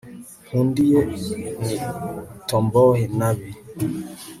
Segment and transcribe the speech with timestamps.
[0.45, 1.01] nkundiye
[1.65, 1.75] ni
[2.47, 3.49] tomboy nabi